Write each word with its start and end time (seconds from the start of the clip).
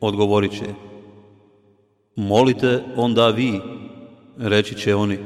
odgovorit 0.00 0.52
će. 0.52 0.74
Molite 2.16 2.84
onda 2.96 3.28
vi, 3.28 3.60
reći 4.38 4.74
će 4.74 4.94
oni. 4.94 5.18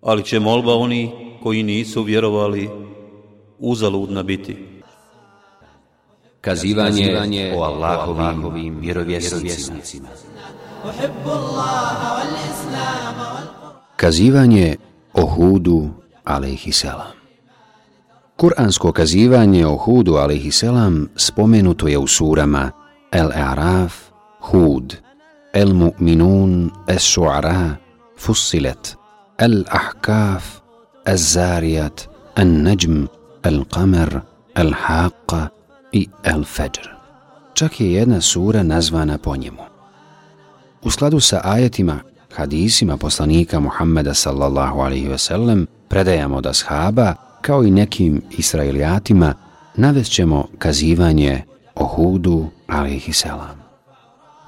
Ali 0.00 0.24
će 0.24 0.40
molba 0.40 0.74
oni 0.74 1.10
koji 1.42 1.62
nisu 1.62 2.02
vjerovali 2.02 2.70
uzaludna 3.58 4.22
biti. 4.22 4.56
Kazivanje, 6.40 7.02
Kazivanje 7.02 7.54
o 7.56 7.62
Allahovim 7.62 8.80
vjerovjesnicima. 8.80 10.08
Kazivanje 13.96 14.76
o 15.14 15.26
Hudu, 15.26 15.88
alaihisselam. 16.24 17.12
Kur'ansko 18.36 18.92
kazivanje 18.92 19.66
o 19.66 19.76
Hudu, 19.76 20.14
alaihisselam, 20.14 21.08
spomenuto 21.16 21.88
je 21.88 21.98
u 21.98 22.06
surama 22.06 22.81
Al-A'raf, 23.12 23.92
Hud, 24.40 24.96
Al-Mu'minun, 25.54 26.70
Es-Su'ara, 26.88 27.76
Fussilat, 28.16 28.96
Al-Ahkaf, 29.38 30.60
El-Zariyat, 31.04 32.08
El-Najm, 32.36 33.08
Al-Qamar, 33.42 34.20
Al-Haqqa 34.54 35.48
i 35.92 36.08
El-Fajr. 36.24 36.88
Čak 37.54 37.80
je 37.80 37.92
jedna 37.92 38.20
sura 38.20 38.62
nazvana 38.62 39.18
po 39.18 39.36
njemu. 39.36 39.62
U 40.82 40.90
skladu 40.90 41.20
sa 41.20 41.40
ajetima 41.44 42.00
hadisima 42.34 42.96
poslanika 42.96 43.60
Muhammeda 43.60 44.14
sallallahu 44.14 44.80
alaihi 44.80 45.08
ve 45.08 45.18
sellem, 45.18 45.66
predajamo 45.88 46.40
da 46.40 46.52
shaba, 46.52 47.14
kao 47.40 47.64
i 47.64 47.70
nekim 47.70 48.22
israelijatima, 48.30 49.34
navest 49.76 50.12
kazivanje 50.58 51.44
o 51.74 51.84
Hudu 51.84 52.50
alaihi 52.66 53.12
selam. 53.12 53.62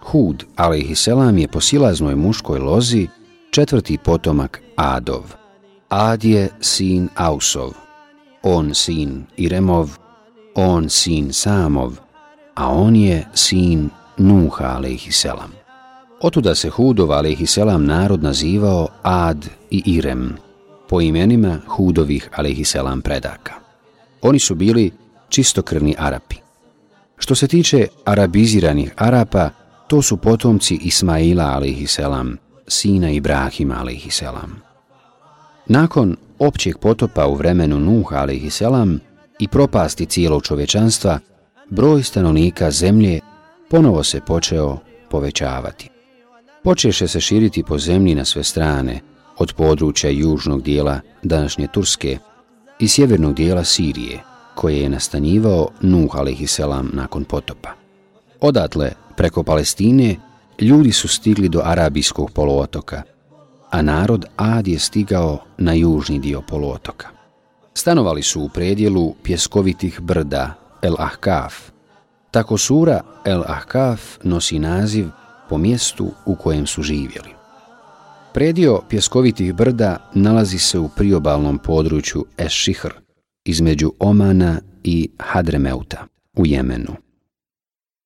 Hud 0.05 0.45
alaihi 0.57 0.95
selam 0.95 1.39
je 1.39 1.49
po 1.49 1.61
silaznoj 1.61 2.15
muškoj 2.15 2.59
lozi 2.59 3.09
četvrti 3.51 3.99
potomak 3.99 4.63
Adov. 4.77 5.25
Ad 5.89 6.25
je 6.25 6.49
sin 6.61 7.09
Ausov, 7.17 7.73
on 8.43 8.75
sin 8.75 9.27
Iremov, 9.37 9.91
on 10.55 10.91
sin 10.91 11.33
Samov, 11.33 11.93
a 12.55 12.69
on 12.69 12.97
je 12.97 13.27
sin 13.35 13.91
Nuha 14.19 14.65
alaihi 14.77 15.13
selam. 15.13 15.53
Otuda 16.21 16.55
se 16.55 16.69
Hudov 16.69 17.13
a.s. 17.13 17.57
narod 17.79 18.23
nazivao 18.23 18.89
Ad 19.03 19.47
i 19.71 19.83
Irem, 19.87 20.37
po 20.89 21.01
imenima 21.01 21.59
Hudovih 21.67 22.29
a.s. 22.33 22.77
predaka. 23.05 23.53
Oni 24.23 24.39
su 24.39 24.55
bili 24.55 24.93
čistokrvni 25.29 25.95
Arapi. 25.99 26.44
Što 27.19 27.35
se 27.35 27.49
tiče 27.49 27.87
arabiziranih 28.05 28.93
Arapa, 28.97 29.51
to 29.87 30.03
su 30.03 30.17
potomci 30.17 30.79
Ismaila 30.83 31.45
a.s., 31.45 31.99
sina 32.69 33.11
Ibrahima 33.11 33.75
a.s. 33.75 34.23
Nakon 35.67 36.17
općeg 36.39 36.79
potopa 36.79 37.27
u 37.27 37.35
vremenu 37.35 37.81
Nuh 37.81 38.13
a.s. 38.13 38.63
i 39.39 39.49
propasti 39.49 40.07
cijelog 40.07 40.43
čovečanstva, 40.43 41.19
broj 41.71 42.03
stanovnika 42.03 42.71
zemlje 42.71 43.21
ponovo 43.71 44.05
se 44.05 44.21
počeo 44.21 44.79
povećavati 45.11 45.95
počeše 46.65 47.09
se 47.09 47.21
širiti 47.21 47.63
po 47.63 47.79
zemlji 47.79 48.15
na 48.15 48.25
sve 48.25 48.45
strane, 48.45 49.01
od 49.39 49.53
područja 49.53 50.11
južnog 50.11 50.63
dijela 50.63 51.01
današnje 51.23 51.69
Turske 51.73 52.19
i 52.79 52.89
sjevernog 52.89 53.35
dijela 53.35 53.65
Sirije, 53.65 54.23
koje 54.55 54.81
je 54.81 54.89
nastanjivao 54.89 55.69
Nuh 55.81 56.17
a.s. 56.17 56.61
nakon 56.93 57.25
potopa. 57.25 57.71
Odatle, 58.41 58.93
preko 59.17 59.43
Palestine, 59.43 60.17
ljudi 60.61 60.93
su 60.93 61.09
stigli 61.09 61.49
do 61.49 61.61
Arabijskog 61.65 62.31
poluotoka, 62.31 63.03
a 63.71 63.83
narod 63.83 64.25
Ad 64.37 64.69
je 64.69 64.79
stigao 64.79 65.39
na 65.59 65.73
južni 65.73 66.19
dio 66.19 66.41
poluotoka. 66.41 67.09
Stanovali 67.75 68.23
su 68.23 68.43
u 68.43 68.49
predjelu 68.49 69.15
pjeskovitih 69.23 70.01
brda 70.01 70.55
El 70.83 70.95
Ahkaf. 70.99 71.55
Tako 72.31 72.59
sura 72.59 73.01
El 73.25 73.43
Ahkaf 73.47 74.01
nosi 74.23 74.59
naziv 74.59 75.09
po 75.49 75.59
mjestu 75.59 76.11
u 76.27 76.35
kojem 76.37 76.67
su 76.67 76.83
živjeli. 76.83 77.31
Predio 78.33 78.81
pjeskovitih 78.89 79.55
brda 79.55 80.11
nalazi 80.15 80.59
se 80.59 80.79
u 80.79 80.89
priobalnom 80.89 81.59
području 81.59 82.25
Eš-Šihr, 82.39 83.04
između 83.45 83.93
Omana 83.99 84.61
i 84.85 85.09
Hadremeuta 85.19 86.07
u 86.37 86.47
Jemenu. 86.47 86.97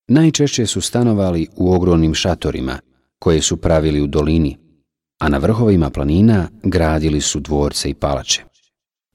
Najčešće 0.09 0.67
su 0.67 0.81
stanovali 0.81 1.47
u 1.57 1.73
ogromnim 1.73 2.15
šatorima 2.15 2.79
koje 3.19 3.43
su 3.43 3.57
pravili 3.57 4.01
u 4.01 4.07
dolini, 4.07 4.57
a 5.19 5.29
na 5.29 5.39
vrhovima 5.39 5.91
planina 5.91 6.49
gradili 6.63 7.21
su 7.21 7.41
dvorce 7.41 7.91
i 7.91 7.95
palače. 7.95 8.43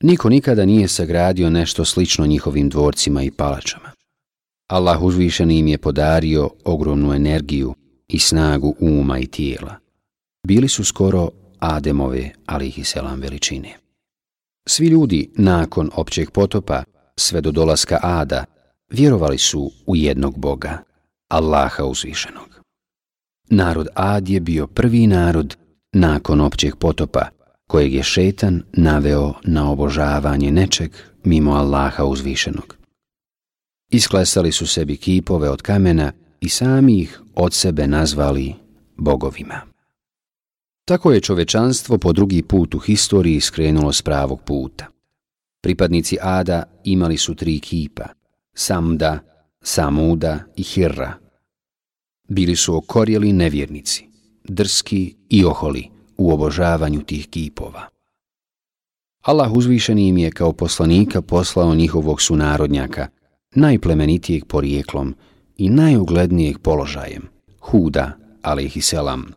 Niko 0.02 0.30
nikada 0.30 0.66
nije 0.66 0.88
sagradio 0.88 1.50
nešto 1.50 1.86
slično 1.86 2.26
njihovim 2.26 2.70
dvorcima 2.70 3.24
i 3.24 3.32
palačama. 3.32 3.92
Allah 4.68 5.02
uzvišeni 5.02 5.58
im 5.58 5.68
je 5.68 5.78
podario 5.78 6.50
ogromnu 6.66 7.14
energiju 7.14 7.76
i 8.08 8.20
snagu 8.20 8.76
uma 8.80 9.20
i 9.20 9.28
tijela. 9.28 9.76
Bili 10.48 10.70
su 10.70 10.84
skoro 10.84 11.30
Ademove, 11.60 12.32
ali 12.46 12.68
ih 12.68 12.80
i 12.80 12.84
selam 12.84 13.20
veličine. 13.20 13.83
Svi 14.68 14.88
ljudi 14.88 15.32
nakon 15.36 15.90
općeg 15.94 16.32
potopa, 16.32 16.84
sve 17.16 17.42
do 17.42 17.52
dolaska 17.52 18.00
Ada, 18.02 18.46
vjerovali 18.90 19.38
su 19.38 19.72
u 19.86 19.96
jednog 19.96 20.40
Boga, 20.40 20.84
Allaha 21.28 21.84
uzvišenog. 21.84 22.62
Narod 23.50 23.88
Ad 23.96 24.30
je 24.30 24.40
bio 24.40 24.68
prvi 24.68 25.08
narod 25.08 25.56
nakon 25.94 26.42
općeg 26.42 26.76
potopa, 26.76 27.30
kojeg 27.68 27.94
je 27.94 28.04
šetan 28.04 28.64
naveo 28.74 29.34
na 29.44 29.72
obožavanje 29.72 30.52
nečeg 30.52 30.92
mimo 31.24 31.52
Allaha 31.52 32.06
uzvišenog. 32.06 32.78
Isklesali 33.92 34.52
su 34.52 34.68
sebi 34.68 34.98
kipove 34.98 35.50
od 35.50 35.62
kamena 35.62 36.12
i 36.42 36.50
sami 36.50 37.00
ih 37.00 37.22
od 37.36 37.54
sebe 37.54 37.88
nazvali 37.88 38.54
bogovima. 38.98 39.73
Tako 40.86 41.12
je 41.12 41.22
čovečanstvo 41.22 41.98
po 41.98 42.14
drugi 42.14 42.44
put 42.44 42.76
u 42.76 42.80
historiji 42.80 43.42
skrenulo 43.42 43.92
s 43.94 44.02
pravog 44.02 44.42
puta. 44.46 44.86
Pripadnici 45.62 46.18
Ada 46.22 46.64
imali 46.84 47.18
su 47.18 47.36
tri 47.36 47.60
kipa, 47.60 48.06
Samda, 48.54 49.20
Samuda 49.62 50.40
i 50.56 50.64
Hirra. 50.64 51.14
Bili 52.28 52.56
su 52.56 52.76
okorjeli 52.76 53.34
nevjernici, 53.34 54.08
drski 54.44 55.16
i 55.30 55.46
oholi 55.46 55.90
u 56.18 56.34
obožavanju 56.34 57.04
tih 57.04 57.30
kipova. 57.30 57.88
Allah 59.22 59.52
uzvišeni 59.52 60.08
im 60.08 60.18
je 60.18 60.32
kao 60.32 60.54
poslanika 60.54 61.22
poslao 61.22 61.76
njihovog 61.76 62.22
sunarodnjaka, 62.22 63.08
najplemenitijeg 63.56 64.46
porijeklom 64.46 65.16
i 65.58 65.70
najuglednijeg 65.70 66.60
položajem, 66.60 67.30
Huda, 67.60 68.12
selam, 68.82 69.34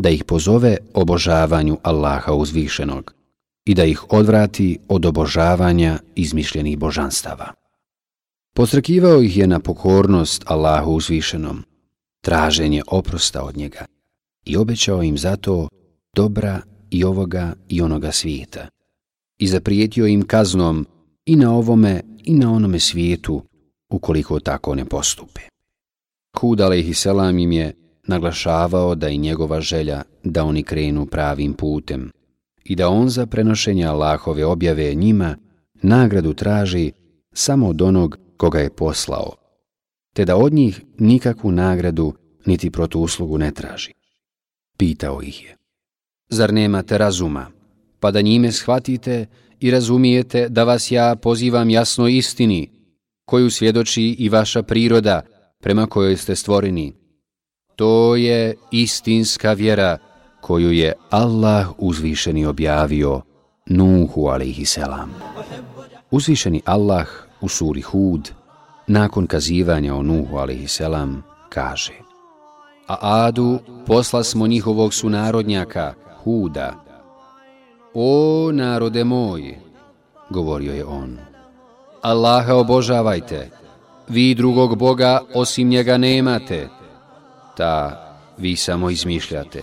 da 0.00 0.08
ih 0.08 0.24
pozove 0.24 0.76
obožavanju 0.94 1.78
Allaha 1.82 2.32
uzvišenog 2.32 3.14
i 3.64 3.74
da 3.74 3.84
ih 3.84 4.12
odvrati 4.12 4.78
od 4.88 5.06
obožavanja 5.06 5.98
izmišljenih 6.14 6.78
božanstava. 6.78 7.52
Posrekivao 8.54 9.22
ih 9.22 9.36
je 9.36 9.46
na 9.46 9.60
pokornost 9.60 10.42
Allahu 10.46 10.92
uzvišenom, 10.92 11.62
traženje 12.20 12.82
oprosta 12.86 13.42
od 13.42 13.56
njega 13.56 13.84
i 14.44 14.56
obećao 14.56 15.02
im 15.02 15.18
zato 15.18 15.68
dobra 16.14 16.60
i 16.90 17.04
ovoga 17.04 17.52
i 17.68 17.82
onoga 17.82 18.12
svijeta 18.12 18.68
i 19.38 19.46
zaprijetio 19.46 20.06
im 20.06 20.22
kaznom 20.22 20.86
i 21.26 21.36
na 21.36 21.54
ovome 21.54 22.02
i 22.24 22.34
na 22.34 22.52
onome 22.52 22.80
svijetu 22.80 23.42
ukoliko 23.90 24.40
tako 24.40 24.74
ne 24.74 24.84
postupe. 24.84 25.40
Hud 26.38 26.60
a.s. 26.60 27.06
im 27.40 27.52
je 27.52 27.74
naglašavao 28.06 28.94
da 28.94 29.08
je 29.08 29.16
njegova 29.16 29.60
želja 29.60 30.02
da 30.24 30.44
oni 30.44 30.62
krenu 30.62 31.06
pravim 31.06 31.52
putem 31.52 32.10
i 32.64 32.76
da 32.76 32.88
on 32.88 33.08
za 33.08 33.26
prenošenje 33.26 33.84
Allahove 33.84 34.44
objave 34.44 34.94
njima 34.94 35.36
nagradu 35.82 36.34
traži 36.34 36.92
samo 37.32 37.68
od 37.68 37.82
onog 37.82 38.18
koga 38.36 38.58
je 38.58 38.70
poslao, 38.70 39.32
te 40.14 40.24
da 40.24 40.36
od 40.36 40.52
njih 40.52 40.80
nikakvu 40.98 41.52
nagradu 41.52 42.14
niti 42.46 42.70
protuuslugu 42.70 43.38
ne 43.38 43.50
traži. 43.52 43.92
Pitao 44.76 45.22
ih 45.22 45.44
je. 45.44 45.56
Zar 46.28 46.52
nemate 46.52 46.98
razuma, 46.98 47.46
pa 48.00 48.10
da 48.10 48.20
njime 48.20 48.52
shvatite 48.52 49.26
i 49.60 49.70
razumijete 49.70 50.48
da 50.48 50.64
vas 50.64 50.90
ja 50.90 51.16
pozivam 51.16 51.70
jasno 51.70 52.08
istini, 52.08 52.70
koju 53.24 53.50
svjedoči 53.50 54.02
i 54.02 54.28
vaša 54.28 54.62
priroda 54.62 55.22
prema 55.60 55.86
kojoj 55.86 56.16
ste 56.16 56.36
stvoreni. 56.36 56.99
To 57.80 58.16
je 58.16 58.54
istinska 58.70 59.52
vjera 59.52 59.98
koju 60.40 60.72
je 60.72 60.92
Allah 61.10 61.66
uzvišeni 61.78 62.46
objavio 62.46 63.20
Nuhu 63.66 64.26
alaihisselam. 64.26 65.14
Uzvišeni 66.10 66.62
Allah 66.64 67.06
u 67.40 67.48
suri 67.48 67.80
Hud, 67.80 68.30
nakon 68.86 69.26
kazivanja 69.26 69.94
o 69.94 70.02
Nuhu 70.02 70.36
alaihisselam, 70.36 71.22
kaže 71.48 71.92
A 72.86 72.96
Adu 73.00 73.58
posla 73.86 74.24
smo 74.24 74.46
njihovog 74.46 74.94
sunarodnjaka, 74.94 75.94
Huda. 76.24 76.74
O 77.94 78.50
narode 78.52 79.04
moj, 79.04 79.58
govorio 80.30 80.72
je 80.72 80.84
on, 80.84 81.18
Allaha 82.02 82.54
obožavajte, 82.54 83.50
vi 84.08 84.34
drugog 84.34 84.78
Boga 84.78 85.20
osim 85.34 85.68
njega 85.68 85.98
nemate, 85.98 86.68
ta 87.60 88.06
vi 88.38 88.56
samo 88.56 88.90
izmišljate. 88.90 89.62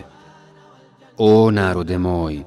O 1.18 1.52
narode 1.52 1.98
moj, 1.98 2.44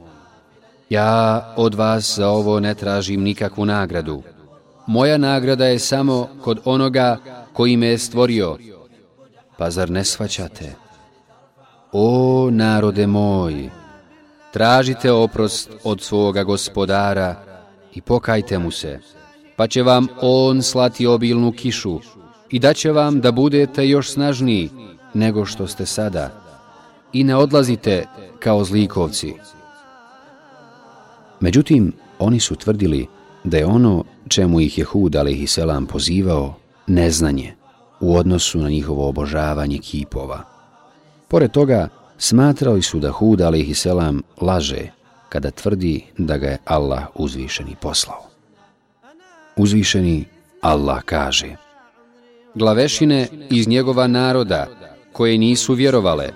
ja 0.91 1.55
od 1.57 1.75
vas 1.75 2.17
za 2.17 2.29
ovo 2.29 2.61
ne 2.61 2.75
tražim 2.75 3.23
nikakvu 3.23 3.65
nagradu. 3.65 4.23
Moja 4.87 5.19
nagrada 5.19 5.67
je 5.67 5.79
samo 5.79 6.29
kod 6.43 6.61
onoga 6.65 7.17
koji 7.53 7.77
me 7.77 7.87
je 7.87 7.99
stvorio. 7.99 8.59
Pa 9.59 9.71
zar 9.71 9.91
ne 9.91 10.05
svaćate? 10.05 10.75
O 11.93 12.49
narode 12.51 13.07
moj, 13.07 13.71
tražite 14.53 15.13
oprost 15.13 15.71
od 15.85 16.01
svoga 16.01 16.45
gospodara 16.45 17.35
i 17.95 18.01
pokajte 18.01 18.59
mu 18.59 18.71
se, 18.71 19.01
pa 19.57 19.67
će 19.67 19.83
vam 19.83 20.07
on 20.23 20.63
slati 20.63 21.07
obilnu 21.07 21.53
kišu 21.53 22.01
i 22.51 22.59
daće 22.59 22.93
vam 22.93 23.21
da 23.21 23.33
budete 23.33 23.89
još 23.89 24.11
snažniji 24.11 24.71
nego 25.15 25.47
što 25.47 25.67
ste 25.67 25.87
sada 25.87 26.31
i 27.13 27.25
ne 27.25 27.37
odlazite 27.37 28.07
kao 28.39 28.65
zlikovci. 28.65 29.35
Međutim, 31.41 31.93
oni 32.19 32.41
su 32.41 32.57
tvrdili 32.57 33.07
da 33.45 33.57
je 33.57 33.67
ono 33.67 34.05
čemu 34.29 34.61
ih 34.61 34.79
je 34.79 34.85
Hud 34.85 35.17
a.s. 35.17 35.59
pozivao 35.89 36.55
neznanje 36.87 37.55
u 38.01 38.17
odnosu 38.17 38.59
na 38.59 38.69
njihovo 38.69 39.09
obožavanje 39.09 39.79
kipova. 39.79 40.45
Pored 41.29 41.51
toga, 41.51 41.89
smatrali 42.19 42.83
su 42.83 42.99
da 42.99 43.11
Hud 43.11 43.41
a.s. 43.41 43.87
laže 44.41 44.91
kada 45.29 45.51
tvrdi 45.51 46.05
da 46.19 46.37
ga 46.37 46.47
je 46.47 46.59
Allah 46.65 47.05
uzvišeni 47.15 47.77
poslao. 47.81 48.23
Uzvišeni 49.57 50.25
Allah 50.61 51.03
kaže 51.03 51.57
Glavešine 52.55 53.29
iz 53.51 53.69
njegova 53.69 54.07
naroda 54.07 54.67
koje 55.13 55.39
nisu 55.39 55.75
vjerovale, 55.75 56.29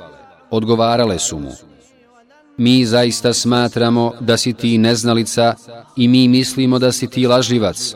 odgovarale 0.50 1.18
su 1.18 1.38
mu 1.38 1.50
Mi 2.56 2.86
zaista 2.86 3.32
smatramo 3.32 4.12
da 4.20 4.36
si 4.36 4.52
ti 4.52 4.78
neznalica 4.78 5.54
i 5.96 6.08
mi 6.08 6.28
mislimo 6.28 6.78
da 6.78 6.92
si 6.92 7.06
ti 7.06 7.26
lažljivac. 7.26 7.94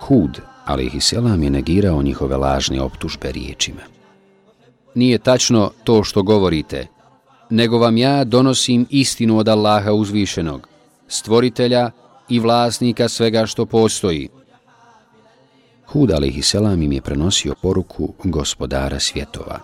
Hud, 0.00 0.40
ali 0.64 1.00
selam 1.00 1.42
je 1.42 1.50
negirao 1.50 2.02
njihove 2.02 2.36
lažne 2.36 2.82
optužbe 2.82 3.32
riječima. 3.32 3.80
Nije 4.94 5.18
tačno 5.18 5.70
to 5.84 6.04
što 6.04 6.22
govorite, 6.22 6.86
nego 7.50 7.78
vam 7.78 7.96
ja 7.96 8.24
donosim 8.24 8.86
istinu 8.90 9.38
od 9.38 9.48
Allaha 9.48 9.92
uzvišenog, 9.92 10.68
stvoritelja 11.08 11.90
i 12.28 12.38
vlasnika 12.38 13.08
svega 13.08 13.46
što 13.46 13.66
postoji. 13.66 14.28
Hud, 15.86 16.10
ali 16.10 16.42
selam 16.42 16.82
im 16.82 16.92
je 16.92 17.00
prenosio 17.00 17.54
poruku 17.62 18.14
gospodara 18.24 19.00
svjetova, 19.00 19.60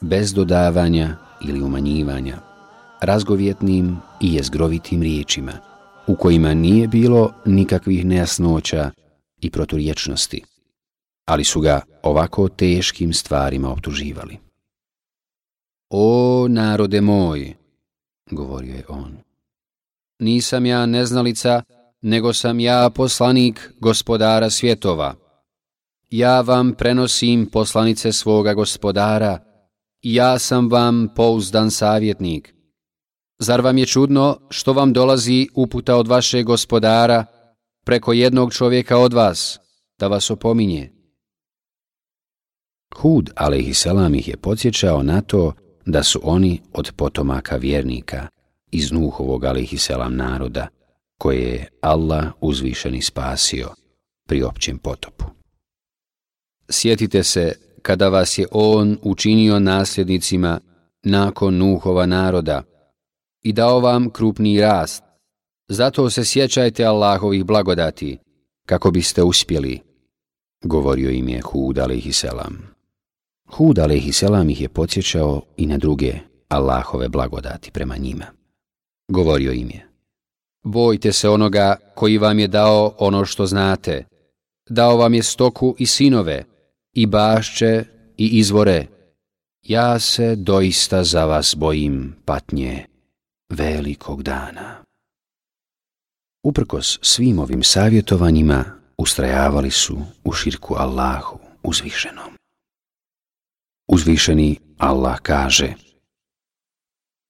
bez 0.00 0.34
dodavanja 0.34 1.16
ili 1.48 1.62
umanjivanja 1.62 2.50
razgovjetnim 3.00 3.96
i 4.20 4.34
jezgrovitim 4.34 5.02
riječima, 5.02 5.52
u 6.06 6.16
kojima 6.16 6.54
nije 6.54 6.88
bilo 6.88 7.32
nikakvih 7.46 8.06
nejasnoća 8.06 8.90
i 9.40 9.50
proturječnosti, 9.50 10.42
ali 11.24 11.44
su 11.44 11.60
ga 11.60 11.80
ovako 12.02 12.48
teškim 12.48 13.12
stvarima 13.12 13.72
optuživali. 13.72 14.38
O 15.90 16.46
narode 16.48 17.00
moj, 17.00 17.54
govorio 18.30 18.74
je 18.74 18.84
on, 18.88 19.16
nisam 20.18 20.66
ja 20.66 20.86
neznalica, 20.86 21.62
nego 22.00 22.32
sam 22.32 22.60
ja 22.60 22.90
poslanik 22.94 23.72
gospodara 23.78 24.50
svjetova. 24.50 25.14
Ja 26.10 26.40
vam 26.40 26.72
prenosim 26.74 27.46
poslanice 27.46 28.12
svoga 28.12 28.54
gospodara, 28.54 29.38
ja 30.02 30.38
sam 30.38 30.70
vam 30.70 31.08
pouzdan 31.16 31.70
savjetnik. 31.70 32.54
Zar 33.38 33.60
vam 33.60 33.78
je 33.78 33.86
čudno 33.86 34.38
što 34.48 34.72
vam 34.72 34.92
dolazi 34.92 35.48
uputa 35.54 35.96
od 35.96 36.08
vašeg 36.08 36.46
gospodara 36.46 37.24
preko 37.84 38.12
jednog 38.12 38.52
čovjeka 38.52 38.98
od 38.98 39.12
vas, 39.12 39.58
da 39.98 40.06
vas 40.06 40.30
opominje? 40.30 40.92
Hud, 42.96 43.30
alaihissalam, 43.36 44.14
ih 44.14 44.28
je 44.28 44.36
podsjećao 44.36 45.02
na 45.02 45.20
to 45.20 45.52
da 45.86 46.02
su 46.02 46.20
oni 46.22 46.60
od 46.72 46.92
potomaka 46.96 47.56
vjernika 47.56 48.26
iz 48.70 48.92
Nuhovog, 48.92 49.44
alaihissalam, 49.44 50.16
naroda, 50.16 50.68
koje 51.18 51.40
je 51.40 51.68
Allah 51.80 52.24
uzvišeni 52.40 53.02
spasio 53.02 53.68
pri 54.28 54.42
općem 54.42 54.78
potopu. 54.78 55.39
Sjetite 56.70 57.22
se 57.22 57.52
kada 57.82 58.08
vas 58.08 58.38
je 58.38 58.46
On 58.50 58.98
učinio 59.02 59.58
nasljednicima 59.58 60.60
nakon 61.02 61.56
Nuhova 61.56 62.06
naroda, 62.06 62.62
i 63.42 63.52
dao 63.52 63.80
vam 63.80 64.10
krupni 64.10 64.60
rast. 64.60 65.02
Zato 65.68 66.10
se 66.10 66.24
sjećajte 66.24 66.84
Allahovih 66.84 67.44
blagodati, 67.44 68.18
kako 68.66 68.90
biste 68.90 69.22
uspjeli, 69.22 69.80
govorio 70.64 71.10
im 71.10 71.28
je 71.28 71.40
Hud 71.40 71.78
a.s. 71.78 72.24
Hud 73.48 73.78
a.s. 73.78 74.22
ih 74.48 74.60
je 74.60 74.68
podsjećao 74.68 75.42
i 75.56 75.66
na 75.66 75.78
druge 75.78 76.14
Allahove 76.48 77.08
blagodati 77.08 77.70
prema 77.70 77.96
njima. 77.96 78.24
Govorio 79.08 79.52
im 79.52 79.70
je, 79.70 79.88
bojte 80.62 81.12
se 81.12 81.28
onoga 81.28 81.76
koji 81.94 82.18
vam 82.18 82.38
je 82.38 82.48
dao 82.48 82.94
ono 82.98 83.24
što 83.24 83.46
znate, 83.46 84.04
dao 84.68 84.96
vam 84.96 85.14
je 85.14 85.22
stoku 85.22 85.74
i 85.78 85.86
sinove, 85.86 86.44
i 86.92 87.06
bašće 87.06 87.84
i 88.16 88.26
izvore, 88.38 88.86
ja 89.62 89.98
se 89.98 90.36
doista 90.36 91.04
za 91.04 91.24
vas 91.24 91.54
bojim 91.58 92.16
patnje 92.24 92.86
velikog 93.48 94.22
dana. 94.22 94.84
Uprkos 96.42 96.98
svim 97.02 97.38
ovim 97.38 97.62
savjetovanjima, 97.62 98.64
ustrajavali 98.96 99.70
su 99.70 99.98
u 100.24 100.32
širku 100.32 100.74
Allahu 100.78 101.38
uzvišenom. 101.62 102.32
Uzvišeni 103.88 104.58
Allah 104.78 105.20
kaže 105.20 105.74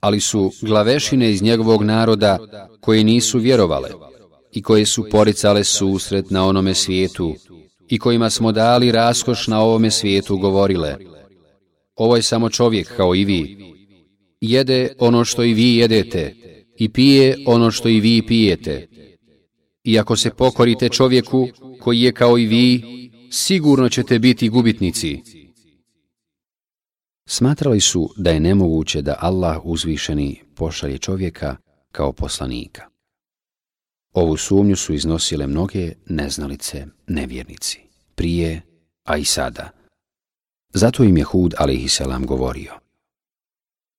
Ali 0.00 0.20
su 0.20 0.52
glavešine 0.62 1.30
iz 1.30 1.42
njegovog 1.42 1.82
naroda 1.82 2.38
koje 2.80 3.04
nisu 3.04 3.38
vjerovale 3.38 3.90
i 4.52 4.62
koje 4.62 4.86
su 4.86 5.06
poricale 5.10 5.64
susret 5.64 6.30
na 6.30 6.46
onome 6.46 6.74
svijetu 6.74 7.34
i 7.90 7.98
kojima 7.98 8.30
smo 8.30 8.52
dali 8.52 8.92
raskoš 8.92 9.46
na 9.46 9.60
ovome 9.60 9.90
svijetu 9.90 10.36
govorile 10.36 10.96
Ovo 11.96 12.16
je 12.16 12.22
samo 12.22 12.50
čovjek 12.50 12.96
kao 12.96 13.14
i 13.14 13.24
vi, 13.24 13.56
jede 14.40 14.92
ono 14.98 15.24
što 15.24 15.44
i 15.44 15.54
vi 15.54 15.76
jedete 15.76 16.34
i 16.76 16.88
pije 16.88 17.38
ono 17.46 17.70
što 17.70 17.88
i 17.88 18.00
vi 18.00 18.26
pijete. 18.26 18.88
I 19.84 19.98
ako 19.98 20.16
se 20.16 20.30
pokorite 20.30 20.88
čovjeku 20.88 21.48
koji 21.80 22.00
je 22.00 22.12
kao 22.12 22.38
i 22.38 22.46
vi, 22.46 22.82
sigurno 23.30 23.88
ćete 23.88 24.18
biti 24.18 24.48
gubitnici. 24.48 25.22
Smatrali 27.28 27.80
su 27.80 28.10
da 28.16 28.30
je 28.30 28.40
nemoguće 28.40 29.02
da 29.02 29.16
Allah 29.20 29.60
uzvišeni 29.64 30.42
pošalje 30.54 30.98
čovjeka 30.98 31.56
kao 31.92 32.12
poslanika. 32.12 32.89
Ovu 34.12 34.36
sumnju 34.36 34.76
su 34.76 34.94
iznosile 34.94 35.46
mnoge 35.46 35.92
neznalice, 36.06 36.86
nevjernici, 37.06 37.80
prije, 38.14 38.62
a 39.04 39.16
i 39.16 39.24
sada. 39.24 39.70
Zato 40.74 41.04
im 41.04 41.16
je 41.16 41.24
Hud, 41.24 41.54
alaihissalam, 41.58 42.26
govorio. 42.26 42.72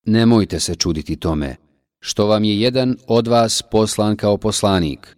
Nemojte 0.05 0.59
se 0.59 0.75
čuditi 0.75 1.15
tome, 1.15 1.55
što 1.99 2.25
vam 2.25 2.43
je 2.43 2.59
jedan 2.59 2.97
od 3.07 3.27
vas 3.27 3.61
poslan 3.71 4.15
kao 4.15 4.37
poslanik, 4.37 5.17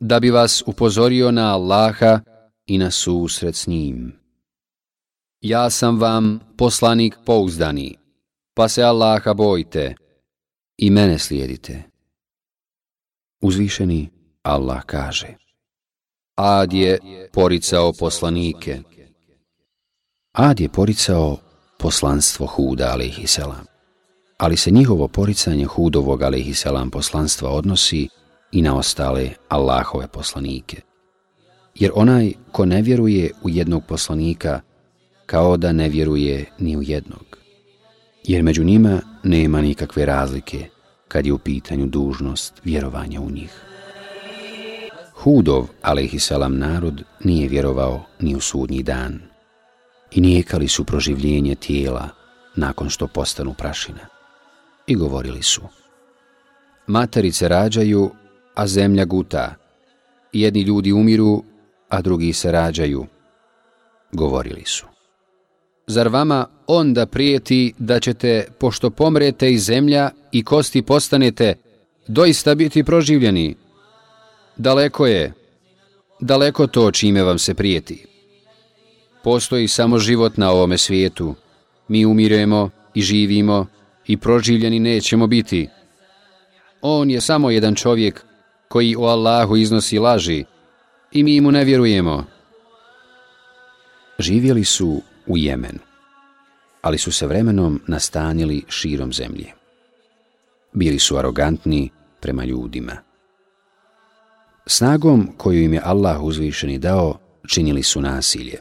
da 0.00 0.20
bi 0.20 0.30
vas 0.30 0.62
upozorio 0.66 1.30
na 1.30 1.54
Allaha 1.54 2.20
i 2.66 2.78
na 2.78 2.90
susret 2.90 3.56
s 3.56 3.66
njim. 3.66 4.20
Ja 5.40 5.70
sam 5.70 6.00
vam 6.00 6.40
poslanik 6.56 7.16
pouzdani, 7.26 7.96
pa 8.54 8.68
se 8.68 8.82
Allaha 8.82 9.34
bojte 9.34 9.94
i 10.76 10.90
mene 10.90 11.18
slijedite. 11.18 11.89
Uzvišeni 13.40 14.10
Allah 14.42 14.84
kaže 14.84 15.34
Ad 16.36 16.72
je 16.72 16.98
poricao 17.32 17.92
poslanike. 17.92 18.80
Ad 20.32 20.60
je 20.60 20.68
poricao 20.68 21.38
poslanstvo 21.78 22.46
Huda, 22.46 22.92
alaihisselam 22.92 23.66
Ali 24.38 24.56
se 24.56 24.70
njihovo 24.70 25.08
poricanje 25.08 25.64
Hudovog, 25.64 26.22
alaihisselam 26.22 26.90
poslanstva 26.90 27.50
odnosi 27.50 28.08
i 28.52 28.62
na 28.62 28.76
ostale 28.76 29.30
Allahove 29.48 30.08
poslanike. 30.08 30.80
Jer 31.74 31.90
onaj 31.94 32.32
ko 32.52 32.66
ne 32.66 32.82
vjeruje 32.82 33.30
u 33.42 33.48
jednog 33.48 33.82
poslanika, 33.86 34.60
kao 35.26 35.56
da 35.56 35.72
ne 35.72 35.88
vjeruje 35.88 36.44
ni 36.58 36.76
u 36.76 36.82
jednog. 36.82 37.38
Jer 38.24 38.42
među 38.42 38.64
njima 38.64 39.00
nema 39.22 39.60
nikakve 39.60 40.06
razlike 40.06 40.68
kad 41.10 41.26
je 41.26 41.32
u 41.32 41.38
pitanju 41.38 41.86
dužnost 41.86 42.60
vjerovanja 42.64 43.20
u 43.20 43.30
njih. 43.30 43.62
Hudov, 45.12 45.66
alaihissalam, 45.82 46.58
narod 46.58 47.02
nije 47.24 47.48
vjerovao 47.48 48.04
ni 48.20 48.36
u 48.36 48.40
sudnji 48.40 48.82
dan 48.82 49.20
i 50.10 50.20
nijekali 50.20 50.68
su 50.68 50.84
proživljenje 50.84 51.54
tijela 51.54 52.08
nakon 52.56 52.88
što 52.90 53.06
postanu 53.06 53.54
prašina. 53.54 54.06
I 54.86 54.94
govorili 54.94 55.42
su, 55.42 55.62
materice 56.86 57.48
rađaju, 57.48 58.10
a 58.54 58.66
zemlja 58.66 59.04
guta, 59.04 59.54
jedni 60.32 60.62
ljudi 60.62 60.92
umiru, 60.92 61.44
a 61.88 62.02
drugi 62.02 62.32
se 62.32 62.52
rađaju. 62.52 63.06
Govorili 64.12 64.64
su, 64.66 64.86
zar 65.90 66.08
vama 66.08 66.46
onda 66.66 67.06
prijeti 67.06 67.72
da 67.78 68.00
ćete, 68.00 68.44
pošto 68.58 68.90
pomrete 68.90 69.52
iz 69.52 69.64
zemlja 69.64 70.10
i 70.32 70.44
kosti 70.44 70.82
postanete, 70.82 71.54
doista 72.06 72.54
biti 72.54 72.84
proživljeni? 72.84 73.54
Daleko 74.56 75.06
je, 75.06 75.32
daleko 76.20 76.66
to 76.66 76.90
čime 76.90 77.22
vam 77.22 77.38
se 77.38 77.54
prijeti. 77.54 78.06
Postoji 79.24 79.68
samo 79.68 79.98
život 79.98 80.36
na 80.36 80.50
ovome 80.50 80.78
svijetu. 80.78 81.34
Mi 81.88 82.06
umiremo 82.06 82.70
i 82.94 83.02
živimo 83.02 83.66
i 84.06 84.16
proživljeni 84.16 84.78
nećemo 84.78 85.26
biti. 85.26 85.68
On 86.82 87.10
je 87.10 87.20
samo 87.20 87.50
jedan 87.50 87.74
čovjek 87.74 88.24
koji 88.68 88.96
o 88.96 89.04
Allahu 89.04 89.56
iznosi 89.56 89.98
laži 89.98 90.44
i 91.12 91.22
mi 91.22 91.40
mu 91.40 91.52
ne 91.52 91.64
vjerujemo. 91.64 92.24
Živjeli 94.18 94.64
su 94.64 95.02
u 95.30 95.36
Jemenu, 95.36 95.78
ali 96.82 96.98
su 96.98 97.12
se 97.12 97.26
vremenom 97.26 97.80
nastanili 97.86 98.64
širom 98.68 99.12
zemlje. 99.12 99.52
Bili 100.72 100.98
su 100.98 101.16
arogantni 101.16 101.90
prema 102.20 102.44
ljudima. 102.44 102.92
Snagom 104.66 105.28
koju 105.36 105.62
im 105.62 105.74
je 105.74 105.82
Allah 105.84 106.22
uzvišeni 106.22 106.78
dao, 106.78 107.18
činili 107.48 107.82
su 107.82 108.00
nasilje 108.00 108.58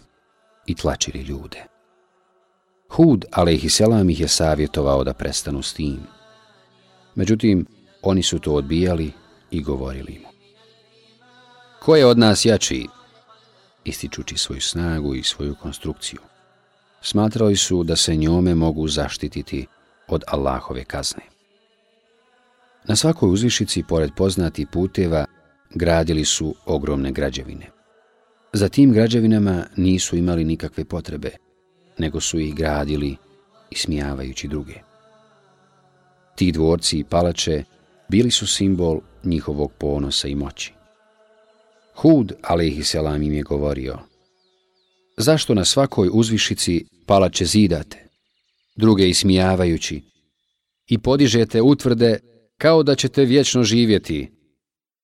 i 0.66 0.76
tlačili 0.76 1.20
ljude. 1.20 1.66
Hud, 2.90 3.26
alaihisselam, 3.32 4.10
ih 4.10 4.20
je 4.20 4.28
savjetovao 4.28 5.04
da 5.04 5.14
prestanu 5.14 5.62
s 5.62 5.74
tim. 5.74 6.00
Međutim, 7.16 7.66
oni 8.02 8.24
su 8.24 8.40
to 8.40 8.54
odbijali 8.54 9.12
i 9.52 9.62
govorili 9.62 10.20
mu. 10.24 10.30
Ko 11.80 11.96
je 11.96 12.06
od 12.06 12.18
nas 12.18 12.46
jači? 12.46 12.88
Ističući 13.84 14.38
svoju 14.38 14.62
snagu 14.62 15.16
i 15.16 15.24
svoju 15.24 15.56
konstrukciju. 15.62 16.29
Smatrali 17.02 17.56
su 17.56 17.84
da 17.84 17.96
se 17.96 18.16
njome 18.16 18.56
mogu 18.56 18.88
zaštititi 18.88 19.68
od 20.08 20.24
Allahove 20.28 20.84
kazne. 20.84 21.24
Na 22.88 22.96
svakoj 22.96 23.34
uzvišici, 23.34 23.84
pored 23.88 24.10
poznati 24.18 24.66
puteva, 24.66 25.26
gradili 25.70 26.26
su 26.26 26.56
ogromne 26.66 27.12
građevine. 27.12 27.70
Za 28.54 28.70
tim 28.70 28.94
građevinama 28.94 29.66
nisu 29.76 30.18
imali 30.18 30.44
nikakve 30.44 30.86
potrebe, 30.86 31.32
nego 31.98 32.22
su 32.22 32.40
ih 32.40 32.56
gradili 32.56 33.18
ismijavajući 33.72 34.48
druge. 34.48 34.74
Ti 36.36 36.52
dvorci 36.52 37.00
i 37.00 37.04
palače 37.04 37.64
bili 38.08 38.32
su 38.32 38.48
simbol 38.48 39.00
njihovog 39.24 39.72
ponosa 39.72 40.28
i 40.28 40.36
moći. 40.36 40.74
Hud, 41.96 42.34
alaihisselam, 42.42 43.24
im 43.24 43.34
je 43.34 43.44
govorio, 43.44 43.98
zašto 45.20 45.54
na 45.54 45.66
svakoj 45.66 46.10
uzvišici 46.14 46.86
palače 47.06 47.46
zidate, 47.46 48.08
druge 48.76 49.10
ismijavajući, 49.10 50.02
i 50.88 50.98
podižete 50.98 51.62
utvrde 51.62 52.20
kao 52.58 52.84
da 52.84 52.96
ćete 52.96 53.26
vječno 53.26 53.64
živjeti, 53.64 54.32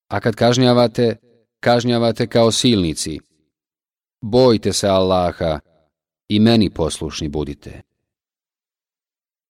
a 0.07 0.19
kad 0.19 0.35
kažnjavate, 0.35 1.15
kažnjavate 1.59 2.27
kao 2.27 2.51
silnici. 2.51 3.19
Bojte 4.21 4.73
se 4.73 4.87
Allaha 4.87 5.59
i 6.27 6.39
meni 6.39 6.69
poslušni 6.69 7.29
budite. 7.29 7.81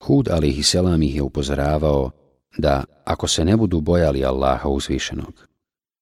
Hud, 0.04 0.30
alaihisselam, 0.30 1.04
ih 1.04 1.16
je 1.16 1.22
upozoravao 1.22 2.12
da 2.58 2.84
ako 3.06 3.28
se 3.28 3.46
ne 3.46 3.58
budu 3.58 3.82
bojali 3.82 4.26
Allaha 4.26 4.70
uzvišenog 4.70 5.48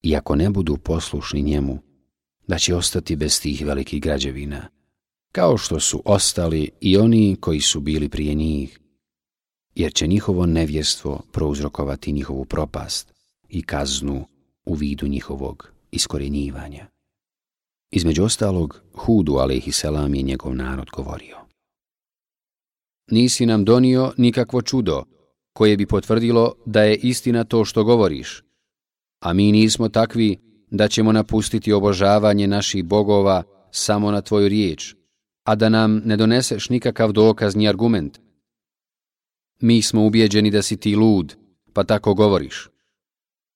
i 0.01 0.15
ako 0.15 0.35
ne 0.35 0.49
budu 0.49 0.77
poslušni 0.77 1.41
njemu, 1.41 1.79
da 2.47 2.59
će 2.59 2.75
ostati 2.75 3.15
bez 3.15 3.41
tih 3.41 3.65
velikih 3.65 4.01
građevina, 4.01 4.67
kao 5.31 5.57
što 5.57 5.79
su 5.79 6.01
ostali 6.05 6.69
i 6.81 6.97
oni 6.97 7.37
koji 7.39 7.61
su 7.61 7.79
bili 7.79 8.09
prije 8.09 8.33
njih, 8.33 8.79
jer 9.75 9.93
će 9.93 10.07
njihovo 10.07 10.45
nevjestvo 10.45 11.21
prouzrokovati 11.31 12.11
njihovu 12.11 12.45
propast 12.45 13.13
i 13.49 13.61
kaznu 13.61 14.27
u 14.65 14.73
vidu 14.73 15.07
njihovog 15.07 15.71
iskorjenjivanja. 15.91 16.87
Između 17.91 18.23
ostalog, 18.23 18.81
Hudu, 18.93 19.33
alaihisselam, 19.33 20.15
je 20.15 20.21
njegov 20.21 20.55
narod 20.55 20.89
govorio. 20.89 21.37
Nisi 23.11 23.45
nam 23.45 23.65
donio 23.65 24.13
nikakvo 24.17 24.61
čudo, 24.61 25.03
koje 25.53 25.77
bi 25.77 25.85
potvrdilo 25.85 26.55
da 26.65 26.83
je 26.83 26.95
istina 26.95 27.43
to 27.43 27.65
što 27.65 27.83
govoriš, 27.83 28.43
a 29.19 29.33
mi 29.33 29.51
nismo 29.51 29.89
takvi 29.89 30.39
da 30.73 30.87
ćemo 30.87 31.11
napustiti 31.11 31.73
obožavanje 31.73 32.47
naših 32.47 32.85
bogova 32.85 33.43
samo 33.71 34.11
na 34.11 34.21
tvoju 34.21 34.49
riječ, 34.49 34.95
a 35.43 35.55
da 35.55 35.69
nam 35.69 36.01
ne 36.05 36.17
doneseš 36.17 36.69
nikakav 36.69 37.11
dokaz 37.11 37.55
ni 37.55 37.69
argument. 37.69 38.19
Mi 39.61 39.81
smo 39.81 40.05
ubjeđeni 40.05 40.51
da 40.51 40.61
si 40.61 40.77
ti 40.77 40.95
lud, 40.95 41.35
pa 41.73 41.83
tako 41.83 42.13
govoriš. 42.13 42.69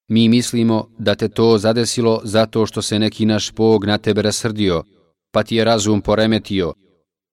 Mi 0.07 0.29
mislimo 0.29 0.89
da 0.97 1.15
te 1.15 1.29
to 1.29 1.57
zadesilo 1.57 2.21
zato 2.23 2.65
što 2.65 2.81
se 2.81 2.99
neki 2.99 3.25
naš 3.25 3.53
Bog 3.53 3.85
na 3.85 3.97
tebe 3.97 4.21
rasrdio, 4.21 4.83
pa 5.31 5.43
ti 5.43 5.55
je 5.55 5.63
razum 5.63 6.01
poremetio 6.01 6.73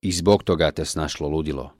i 0.01 0.13
zbog 0.13 0.43
toga 0.43 0.71
te 0.71 0.85
snašlo 0.85 1.29
ludilo. 1.29 1.71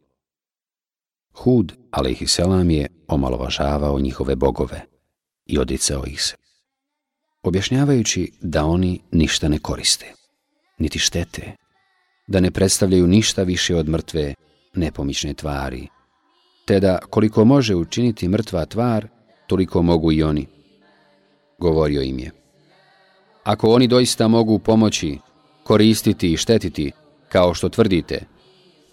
Hud, 1.33 1.73
alaihisselam, 1.91 2.71
je 2.71 2.87
omalovažavao 3.09 4.01
njihove 4.01 4.37
bogove 4.37 4.81
i 5.47 5.59
odicao 5.59 6.07
ih 6.07 6.23
se. 6.23 6.44
Objašnjavajući 7.45 8.33
da 8.41 8.65
oni 8.65 9.01
ništa 9.11 9.49
ne 9.49 9.59
koriste, 9.59 10.13
niti 10.79 10.99
štete, 10.99 11.53
da 12.27 12.41
ne 12.41 12.51
predstavljaju 12.51 13.07
ništa 13.07 13.43
više 13.43 13.77
od 13.77 13.89
mrtve, 13.89 14.35
nepomične 14.75 15.35
tvari, 15.35 15.89
te 16.65 16.81
da 16.81 16.99
koliko 17.11 17.45
može 17.45 17.75
učiniti 17.75 18.29
mrtva 18.29 18.67
tvar, 18.67 19.09
toliko 19.47 19.83
mogu 19.83 20.13
i 20.13 20.23
oni. 20.23 20.47
Govorio 21.59 22.03
im 22.03 22.19
je. 22.19 22.31
Ako 23.45 23.69
oni 23.69 23.87
doista 23.87 24.29
mogu 24.29 24.59
pomoći, 24.59 25.19
koristiti 25.63 26.33
i 26.33 26.37
štetiti, 26.37 26.93
kao 27.29 27.55
što 27.55 27.69
tvrdite, 27.69 28.25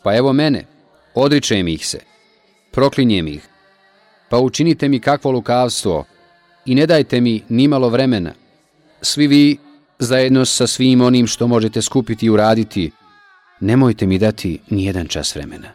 pa 0.04 0.16
evo 0.16 0.34
mene, 0.34 0.66
odričem 1.14 1.68
ih 1.68 1.88
se, 1.88 2.00
proklinjem 2.72 3.28
ih, 3.28 3.48
pa 4.30 4.38
učinite 4.38 4.90
mi 4.90 5.00
kakvo 5.00 5.32
lukavstvo 5.32 6.06
i 6.66 6.76
ne 6.76 6.88
dajte 6.88 7.22
mi 7.22 7.44
nimalo 7.50 7.90
vremena. 7.90 8.41
Svi 9.02 9.28
vi, 9.28 9.58
zajedno 10.00 10.46
sa 10.46 10.68
svim 10.68 11.02
onim 11.02 11.28
što 11.28 11.48
možete 11.48 11.82
skupiti 11.82 12.26
i 12.26 12.30
uraditi, 12.30 12.92
nemojte 13.60 14.08
mi 14.08 14.20
dati 14.20 14.60
ni 14.70 14.86
jedan 14.86 15.08
čas 15.08 15.36
vremena. 15.36 15.72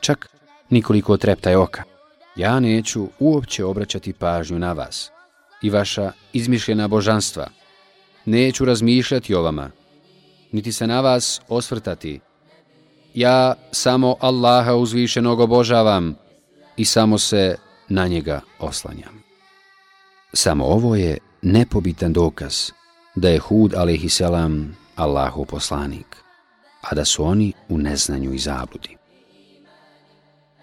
Čak 0.00 0.28
nikoliko 0.70 1.16
treptaj 1.16 1.54
oka. 1.54 1.82
Ja 2.36 2.60
neću 2.60 3.08
uopće 3.18 3.64
obraćati 3.64 4.12
pažnju 4.12 4.58
na 4.58 4.72
vas 4.72 5.10
i 5.62 5.70
vaša 5.70 6.12
izmišljena 6.32 6.88
božanstva. 6.88 7.46
Neću 8.24 8.64
razmišljati 8.64 9.34
o 9.34 9.42
vama, 9.42 9.70
niti 10.52 10.72
se 10.72 10.86
na 10.86 11.00
vas 11.00 11.40
osvrtati. 11.48 12.20
Ja 13.14 13.54
samo 13.72 14.16
Allaha 14.20 14.74
uzvišenog 14.74 15.40
obožavam 15.40 16.14
i 16.76 16.84
samo 16.84 17.18
se 17.18 17.56
na 17.88 18.06
njega 18.06 18.40
oslanjam. 18.58 19.22
Samo 20.32 20.64
ovo 20.64 20.96
je 20.96 21.18
nepobitan 21.42 22.12
dokaz 22.12 22.70
da 23.14 23.28
je 23.28 23.38
Hud 23.38 23.74
a.s. 23.74 24.20
Allahu 24.96 25.44
poslanik 25.44 26.22
a 26.82 26.94
da 26.94 27.04
su 27.04 27.24
oni 27.24 27.52
u 27.68 27.78
neznanju 27.78 28.34
i 28.34 28.38
zabludi. 28.38 28.96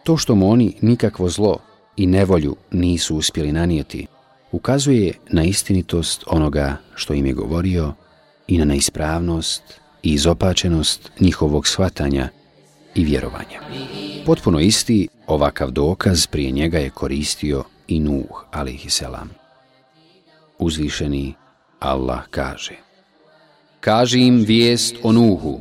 To 0.03 0.17
što 0.17 0.35
mu 0.35 0.51
oni 0.51 0.75
nikakvo 0.81 1.29
zlo 1.29 1.57
i 1.97 2.07
nevolju 2.07 2.55
nisu 2.71 3.15
uspjeli 3.15 3.51
nanijeti, 3.51 4.07
ukazuje 4.51 5.13
na 5.29 5.43
istinitost 5.43 6.23
onoga 6.27 6.77
što 6.95 7.13
im 7.13 7.25
je 7.25 7.33
govorio 7.33 7.93
i 8.47 8.57
na 8.57 8.65
neispravnost 8.65 9.63
i 10.03 10.13
izopačenost 10.13 11.11
njihovog 11.19 11.67
shvatanja 11.67 12.29
i 12.95 13.03
vjerovanja. 13.03 13.61
Potpuno 14.25 14.59
isti 14.59 15.07
ovakav 15.27 15.71
dokaz 15.71 16.27
prije 16.27 16.51
njega 16.51 16.77
je 16.77 16.89
koristio 16.89 17.63
i 17.87 17.99
Nuh, 17.99 18.45
alaihisselam. 18.51 19.38
Uzvišeni 20.59 21.33
Allah 21.79 22.27
kaže 22.29 22.73
Kaži 23.79 24.19
im 24.19 24.43
vijest 24.47 24.95
o 25.03 25.11
Nuhu, 25.11 25.59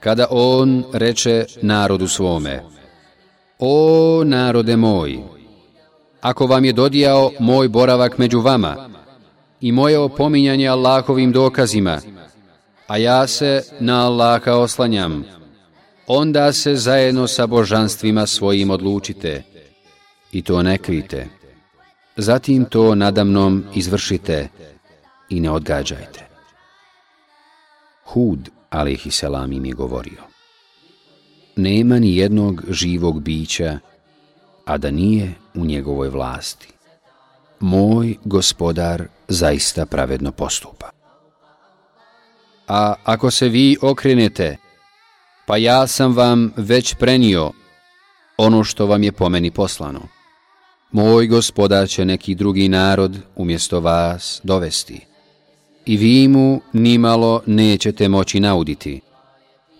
kada 0.00 0.26
on 0.30 0.84
reče 0.92 1.44
narodu 1.62 2.08
svome 2.08 2.62
O 3.58 4.22
narode 4.24 4.76
moj, 4.76 5.18
ako 6.20 6.46
vam 6.46 6.64
je 6.64 6.72
dodijao 6.72 7.30
moj 7.40 7.68
boravak 7.68 8.18
među 8.18 8.40
vama 8.40 8.88
i 9.60 9.72
moje 9.72 9.98
opominjanje 9.98 10.68
Allahovim 10.68 11.32
dokazima, 11.32 12.00
a 12.86 12.96
ja 12.96 13.26
se 13.26 13.62
na 13.80 14.06
Allaha 14.06 14.52
oslanjam, 14.52 15.24
onda 16.06 16.52
se 16.52 16.76
zajedno 16.76 17.26
sa 17.26 17.46
božanstvima 17.46 18.26
svojim 18.26 18.70
odlučite 18.70 19.42
i 20.32 20.42
to 20.42 20.62
ne 20.62 20.78
krite. 20.78 21.28
Zatim 22.16 22.64
to 22.64 22.94
nadamnom 22.94 23.64
izvršite 23.74 24.48
i 25.28 25.40
ne 25.40 25.50
odgađajte. 25.50 26.26
Hud, 28.04 28.50
alihi 28.70 29.10
selam, 29.10 29.52
im 29.52 29.64
je 29.64 29.72
govorio. 29.72 30.22
Nema 31.56 31.98
ni 31.98 32.16
jednog 32.16 32.62
živog 32.68 33.20
bića, 33.20 33.78
a 34.64 34.76
da 34.78 34.90
nije 34.90 35.34
u 35.54 35.64
njegovoj 35.64 36.08
vlasti. 36.08 36.68
Moj 37.60 38.16
gospodar 38.24 39.08
zaista 39.28 39.86
pravedno 39.86 40.32
postupa. 40.32 40.90
A 42.68 42.94
ako 43.04 43.30
se 43.30 43.48
vi 43.48 43.76
okrenete, 43.82 44.56
pa 45.46 45.56
ja 45.56 45.86
sam 45.86 46.16
vam 46.16 46.52
već 46.56 46.94
prenio 46.94 47.52
ono 48.36 48.64
što 48.64 48.86
vam 48.86 49.02
je 49.02 49.12
pomeni 49.12 49.50
poslano. 49.50 50.00
Moj 50.94 51.26
gospodar 51.26 51.88
će 51.88 52.04
neki 52.04 52.34
drugi 52.34 52.68
narod 52.68 53.18
umjesto 53.36 53.80
vas 53.80 54.40
dovesti. 54.44 55.06
I 55.86 55.96
vi 55.96 56.28
mu 56.28 56.60
nimalo 56.72 57.42
nećete 57.46 58.08
moći 58.08 58.40
nauditi. 58.40 59.00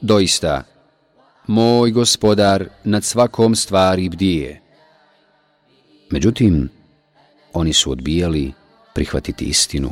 Doista, 0.01 0.63
moj 1.47 1.91
gospodar 1.91 2.69
nad 2.85 3.05
svakom 3.05 3.55
stvari 3.55 4.09
bdije. 4.09 4.61
Međutim, 6.11 6.69
oni 7.53 7.73
su 7.73 7.91
odbijali 7.91 8.53
prihvatiti 8.95 9.45
istinu 9.45 9.91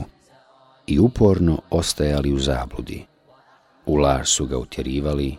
i 0.87 0.99
uporno 0.99 1.61
ostajali 1.71 2.33
u 2.33 2.39
zabludi. 2.39 3.07
U 3.87 3.97
laž 3.97 4.29
su 4.29 4.47
ga 4.47 4.59
utjerivali, 4.59 5.37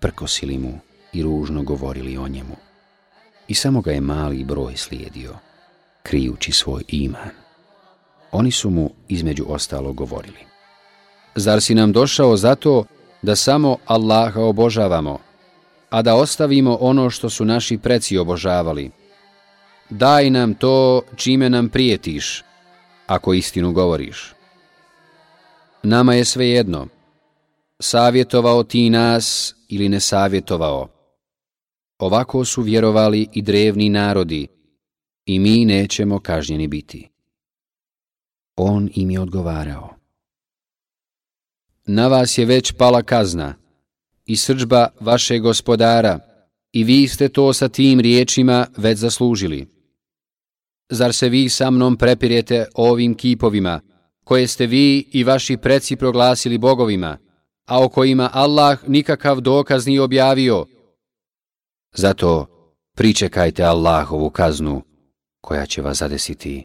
prkosili 0.00 0.58
mu 0.58 0.78
i 1.12 1.22
ružno 1.22 1.62
govorili 1.62 2.16
o 2.16 2.28
njemu. 2.28 2.71
I 3.48 3.54
samo 3.54 3.80
ga 3.80 3.92
je 3.92 4.00
mali 4.00 4.44
broj 4.44 4.76
slijedio, 4.76 5.34
krijući 6.02 6.52
svoj 6.52 6.82
iman. 6.88 7.30
Oni 8.32 8.50
su 8.50 8.70
mu 8.70 8.90
između 9.08 9.44
ostalo 9.48 9.92
govorili. 9.92 10.38
Zar 11.34 11.62
si 11.62 11.74
nam 11.74 11.92
došao 11.92 12.36
zato 12.36 12.84
da 13.22 13.36
samo 13.36 13.76
Allaha 13.86 14.40
obožavamo, 14.40 15.18
a 15.90 16.02
da 16.02 16.14
ostavimo 16.14 16.78
ono 16.80 17.10
što 17.10 17.30
su 17.30 17.44
naši 17.44 17.78
preci 17.78 18.18
obožavali? 18.18 18.90
Daj 19.90 20.30
nam 20.30 20.54
to 20.54 21.02
čime 21.16 21.50
nam 21.50 21.68
prijetiš, 21.68 22.44
ako 23.06 23.34
istinu 23.34 23.72
govoriš. 23.72 24.32
Nama 25.82 26.14
je 26.14 26.24
sve 26.24 26.48
jedno, 26.48 26.86
savjetovao 27.80 28.62
ti 28.62 28.90
nas 28.90 29.54
ili 29.68 29.88
ne 29.88 30.00
savjetovao. 30.00 30.88
Ovako 32.02 32.44
su 32.44 32.62
vjerovali 32.62 33.28
i 33.32 33.42
drevni 33.42 33.88
narodi 33.88 34.46
i 35.26 35.38
mi 35.38 35.64
nećemo 35.64 36.20
kažnjeni 36.20 36.68
biti. 36.68 37.08
On 38.56 38.90
im 38.94 39.10
je 39.10 39.20
odgovarao. 39.20 39.94
Na 41.86 42.08
vas 42.08 42.38
je 42.38 42.44
već 42.44 42.72
pala 42.72 43.02
kazna 43.02 43.54
i 44.26 44.36
srđba 44.36 44.88
vaše 45.00 45.38
gospodara 45.38 46.18
i 46.72 46.84
vi 46.84 47.08
ste 47.08 47.28
to 47.28 47.52
sa 47.52 47.68
tim 47.68 48.00
riječima 48.00 48.66
već 48.76 48.98
zaslužili. 48.98 49.66
Zar 50.90 51.12
se 51.14 51.28
vi 51.28 51.48
sa 51.48 51.70
mnom 51.70 51.96
prepirjete 51.96 52.66
ovim 52.74 53.14
kipovima 53.14 53.80
koje 54.24 54.46
ste 54.46 54.66
vi 54.66 55.08
i 55.12 55.24
vaši 55.24 55.56
preci 55.56 55.96
proglasili 55.96 56.58
bogovima, 56.58 57.18
a 57.66 57.84
o 57.84 57.88
kojima 57.88 58.30
Allah 58.32 58.88
nikakav 58.88 59.40
dokaz 59.40 59.86
nije 59.86 60.00
objavio. 60.00 60.66
Zato 61.92 62.46
pričekajte 62.96 63.62
Allahovu 63.64 64.30
kaznu 64.30 64.82
koja 65.40 65.66
će 65.66 65.82
vas 65.82 65.98
zadesiti, 65.98 66.64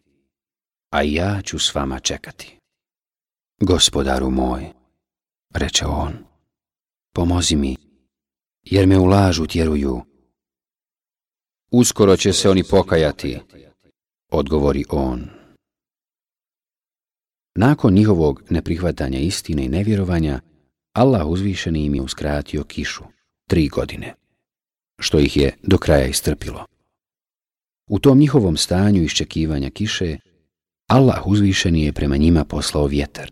a 0.90 1.02
ja 1.02 1.42
ću 1.42 1.58
s 1.58 1.74
vama 1.74 2.00
čekati. 2.00 2.58
Gospodaru 3.60 4.30
moj, 4.30 4.72
reče 5.54 5.86
on, 5.86 6.12
pomozi 7.14 7.56
mi, 7.56 7.76
jer 8.62 8.86
me 8.86 8.98
u 8.98 9.04
lažu 9.04 9.46
tjeruju. 9.46 10.00
Uskoro 11.70 12.16
će 12.16 12.32
se 12.32 12.50
oni 12.50 12.64
pokajati, 12.64 13.40
odgovori 14.30 14.84
on. 14.88 15.30
Nakon 17.54 17.94
njihovog 17.94 18.42
neprihvatanja 18.50 19.18
istine 19.18 19.64
i 19.64 19.68
nevjerovanja, 19.68 20.40
Allah 20.92 21.26
uzvišeni 21.26 21.84
im 21.84 21.94
je 21.94 22.02
uskratio 22.02 22.64
kišu, 22.64 23.04
tri 23.48 23.68
godine, 23.68 24.14
što 24.98 25.18
ih 25.18 25.36
je 25.36 25.56
do 25.62 25.78
kraja 25.78 26.06
istrpilo. 26.06 26.66
U 27.88 27.98
tom 27.98 28.18
njihovom 28.18 28.56
stanju 28.56 29.02
iščekivanja 29.02 29.70
kiše, 29.70 30.16
Allah 30.86 31.26
uzvišeni 31.26 31.82
je 31.84 31.92
prema 31.92 32.16
njima 32.16 32.44
poslao 32.44 32.86
vjetar. 32.86 33.30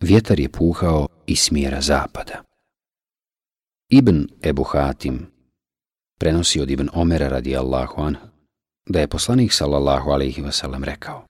Vjetar 0.00 0.40
je 0.40 0.48
puhao 0.48 1.08
iz 1.26 1.38
smjera 1.38 1.80
zapada. 1.80 2.42
Ibn 3.88 4.28
Ebu 4.42 4.62
Hatim 4.62 5.26
prenosi 6.18 6.60
od 6.60 6.70
Ibn 6.70 6.88
Omera 6.92 7.28
radi 7.28 7.56
Allahu 7.56 8.02
an, 8.02 8.16
da 8.86 9.00
je 9.00 9.08
poslanik 9.08 9.52
sallallahu 9.52 10.10
alaihi 10.10 10.42
wasallam 10.42 10.84
rekao 10.84 11.26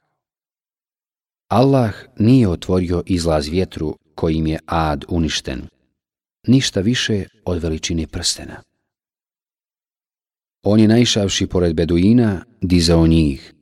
Allah 1.49 1.95
nije 2.19 2.49
otvorio 2.49 3.03
izlaz 3.07 3.49
vjetru 3.49 3.99
kojim 4.15 4.47
je 4.47 4.59
ad 4.67 5.05
uništen, 5.09 5.63
ništa 6.47 6.81
više 6.81 7.25
od 7.45 7.63
veličine 7.63 8.07
prstena. 8.07 8.63
On 10.65 10.81
je 10.81 10.89
najšavši 10.89 11.47
pored 11.47 11.77
beduina 11.77 12.45
dizao 12.61 13.07
njih, 13.07 13.55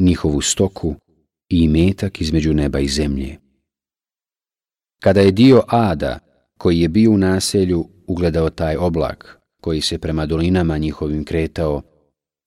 njihovu 0.00 0.40
stoku 0.40 0.94
i 1.48 1.68
metak 1.68 2.20
između 2.20 2.54
neba 2.54 2.80
i 2.80 2.88
zemlje. 2.88 3.38
Kada 5.02 5.20
je 5.20 5.32
dio 5.32 5.62
ada, 5.68 6.18
koji 6.58 6.80
je 6.80 6.88
bio 6.88 7.10
u 7.10 7.18
naselju, 7.18 7.88
ugledao 8.06 8.50
taj 8.50 8.76
oblak, 8.76 9.38
koji 9.60 9.80
se 9.80 9.98
prema 9.98 10.26
dolinama 10.26 10.78
njihovim 10.78 11.24
kretao, 11.24 11.82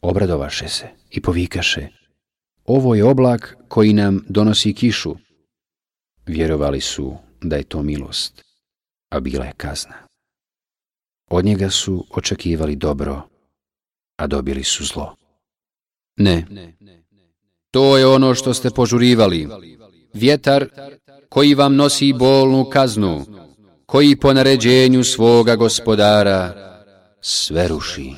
obradovaše 0.02 0.68
se 0.68 0.88
i 1.12 1.22
povikaše. 1.22 1.88
Ovo 2.66 2.96
je 2.96 3.04
oblak 3.04 3.58
koji 3.68 3.94
nam 3.94 4.26
donosi 4.30 4.74
kišu. 4.74 5.16
Vjerovali 6.26 6.82
su 6.82 7.18
da 7.42 7.56
je 7.56 7.64
to 7.64 7.84
milost, 7.84 8.44
a 9.10 9.20
bila 9.20 9.46
je 9.46 9.54
kazna. 9.58 9.96
Od 11.30 11.46
njega 11.46 11.70
su 11.70 12.06
očekivali 12.12 12.76
dobro, 12.76 13.35
a 14.16 14.28
dobili 14.28 14.64
su 14.64 14.86
zlo. 14.86 15.16
Ne, 16.18 16.46
to 17.72 17.98
je 17.98 18.08
ono 18.08 18.36
što 18.36 18.54
ste 18.54 18.70
požurivali. 18.70 19.48
Vjetar 20.14 20.68
koji 21.30 21.56
vam 21.56 21.76
nosi 21.76 22.14
bolnu 22.14 22.66
kaznu, 22.70 23.26
koji 23.86 24.16
po 24.16 24.34
naređenju 24.34 25.04
svoga 25.04 25.56
gospodara 25.56 26.54
sve 27.22 27.68
ruši. 27.68 28.14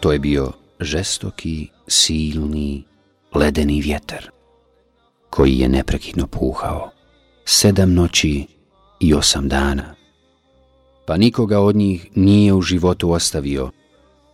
To 0.00 0.12
je 0.12 0.18
bio 0.18 0.52
žestoki, 0.80 1.68
silni, 1.86 2.84
ledeni 3.34 3.80
vjetar 3.80 4.30
koji 5.30 5.58
je 5.58 5.68
neprekidno 5.68 6.26
puhao, 6.26 6.90
sedam 7.44 7.94
noći 7.94 8.46
i 9.00 9.14
osam 9.14 9.48
dana. 9.48 9.99
Pa 11.10 11.16
nikoga 11.16 11.60
od 11.60 11.76
njih 11.76 12.08
nije 12.14 12.52
u 12.52 12.62
životu 12.62 13.12
ostavio, 13.12 13.70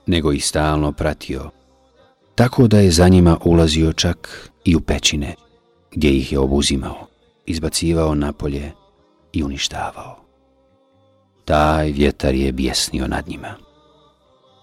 nego 0.07 0.33
ih 0.33 0.47
stalno 0.47 0.93
pratio, 0.93 1.51
tako 2.35 2.69
da 2.69 2.79
je 2.79 2.91
za 2.91 3.09
njima 3.09 3.39
ulazio 3.45 3.93
čak 3.93 4.51
i 4.65 4.77
u 4.77 4.81
pećine, 4.81 5.35
gdje 5.93 6.11
ih 6.11 6.33
je 6.33 6.39
obuzimao, 6.39 7.07
izbacivao 7.47 8.15
napolje 8.15 8.73
i 9.33 9.45
uništavao. 9.45 10.17
Taj 11.45 11.91
vjetar 11.91 12.35
je 12.35 12.53
bjesnio 12.53 13.07
nad 13.07 13.29
njima. 13.29 13.55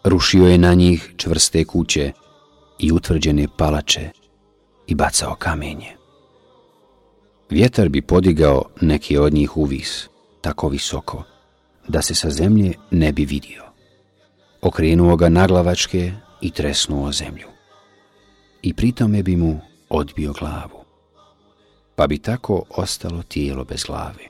Rušio 0.04 0.48
je 0.48 0.58
na 0.58 0.74
njih 0.74 1.14
čvrste 1.18 1.66
kuće 1.66 2.12
i 2.80 2.92
utvrđene 2.92 3.48
palače 3.58 4.10
i 4.88 4.96
bacao 4.96 5.36
kamenje. 5.36 5.96
Vjetar 7.50 7.90
bi 7.90 8.02
podigao 8.02 8.64
neke 8.82 9.20
od 9.20 9.34
njih 9.34 9.58
uvis, 9.58 10.10
tako 10.42 10.70
visoko, 10.70 11.24
da 11.88 12.02
se 12.02 12.16
sa 12.16 12.30
zemlje 12.30 12.74
ne 12.92 13.12
bi 13.12 13.26
vidio. 13.26 13.64
Okrenuo 14.62 15.16
ga 15.16 15.30
naglavačke 15.30 16.12
i 16.42 16.52
tresnuo 16.52 17.12
zemlju. 17.12 17.48
I 18.62 18.74
pritome 18.74 19.24
bi 19.24 19.36
mu 19.36 19.60
odbio 19.90 20.34
glavu. 20.34 20.84
Pa 21.96 22.08
bi 22.08 22.18
tako 22.18 22.64
ostalo 22.70 23.24
tijelo 23.24 23.64
bez 23.64 23.84
glave. 23.84 24.28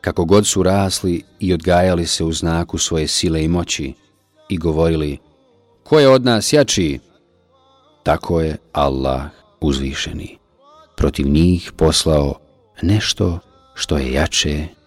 Kako 0.00 0.24
god 0.24 0.46
su 0.46 0.62
rasli 0.62 1.22
i 1.40 1.52
odgajali 1.52 2.06
se 2.06 2.24
u 2.24 2.32
znaku 2.32 2.78
svoje 2.78 3.08
sile 3.08 3.44
i 3.44 3.48
moći 3.48 3.94
i 4.48 4.58
govorili 4.58 5.18
Ko 5.82 5.98
je 5.98 6.08
od 6.08 6.24
nas 6.24 6.52
jači? 6.52 6.98
Tako 8.02 8.40
je 8.40 8.56
Allah 8.72 9.22
uzvišeni. 9.60 10.38
Protiv 10.96 11.28
njih 11.28 11.72
poslao 11.76 12.34
nešto 12.82 13.38
što 13.74 13.98
je 13.98 14.12
jače. 14.12 14.77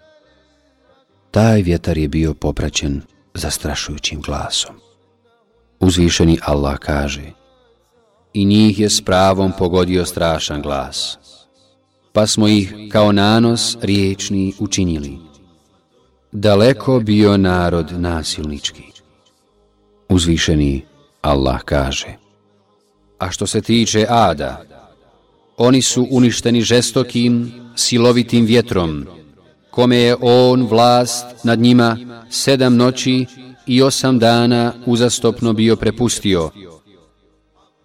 Taj 1.31 1.61
vjetar 1.61 1.97
je 1.97 2.07
bio 2.07 2.33
popraćen 2.33 3.01
zastrašujućim 3.33 4.21
glasom. 4.21 4.75
Uzvišeni 5.79 6.39
Allah 6.41 6.77
kaže 6.77 7.31
I 8.33 8.45
njih 8.45 8.79
je 8.79 8.89
s 8.89 9.01
pravom 9.01 9.51
pogodio 9.57 10.05
strašan 10.05 10.61
glas. 10.61 11.17
Pa 12.13 12.27
smo 12.27 12.47
ih 12.47 12.73
kao 12.91 13.11
nanos 13.11 13.77
riječni 13.81 14.53
učinili. 14.59 15.17
Daleko 16.31 16.99
bio 16.99 17.37
narod 17.37 17.91
nasilnički. 18.01 18.83
Uzvišeni 20.09 20.85
Allah 21.21 21.61
kaže 21.61 22.17
A 23.19 23.31
što 23.31 23.47
se 23.47 23.61
tiče 23.61 24.05
Ada, 24.09 24.63
oni 25.57 25.81
su 25.81 26.07
uništeni 26.11 26.61
žestokim, 26.61 27.51
silovitim 27.75 28.45
vjetrom, 28.45 29.07
kome 29.71 29.97
je 29.97 30.15
on 30.21 30.67
vlast 30.67 31.25
nad 31.43 31.59
njima 31.59 31.97
sedam 32.29 32.75
noći 32.75 33.25
i 33.67 33.81
osam 33.81 34.19
dana 34.19 34.73
uzastopno 34.85 35.53
bio 35.53 35.75
prepustio, 35.75 36.49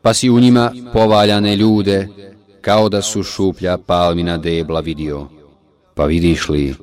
pa 0.02 0.14
si 0.14 0.30
u 0.30 0.40
njima 0.40 0.72
povaljane 0.92 1.56
ljude, 1.56 2.08
kao 2.60 2.88
da 2.88 3.02
su 3.02 3.22
šuplja 3.22 3.78
palmina 3.78 4.38
debla 4.38 4.80
vidio, 4.80 5.26
pa 5.94 6.04
vidiš 6.04 6.48
li 6.48 6.74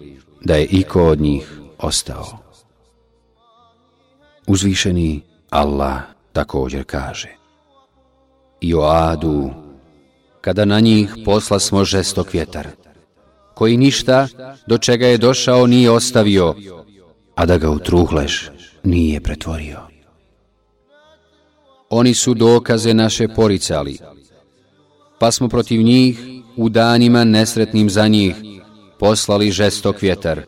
da 0.42 0.56
je 0.56 0.66
iko 0.66 1.04
od 1.04 1.22
njih 1.22 1.60
ostao. 1.78 2.26
Uzvišeni 4.48 5.22
Allah 5.50 6.02
također 6.34 6.84
kaže 6.84 7.30
I 8.62 8.74
o 8.74 8.82
Adu, 8.82 9.50
kada 10.42 10.66
na 10.66 10.80
njih 10.80 11.16
posla 11.26 11.60
smo 11.60 11.86
žestok 11.86 12.34
vjetar, 12.34 12.68
koji 13.54 13.78
ništa 13.78 14.28
do 14.68 14.78
čega 14.78 15.08
je 15.08 15.18
došao 15.18 15.68
nije 15.68 15.92
ostavio, 15.92 16.56
a 17.36 17.46
da 17.46 17.58
ga 17.58 17.70
u 17.70 17.80
truhleš 17.80 18.50
nije 18.84 19.22
pretvorio. 19.22 19.80
Oni 21.90 22.14
su 22.14 22.34
dokaze 22.34 22.94
naše 22.94 23.28
poricali, 23.28 23.98
pa 25.20 25.32
smo 25.32 25.50
protiv 25.50 25.82
njih 25.82 26.20
u 26.58 26.70
danima 26.70 27.24
nesretnim 27.24 27.90
za 27.90 28.08
njih 28.08 28.36
poslali 29.00 29.52
žestok 29.52 30.02
vjetar, 30.02 30.42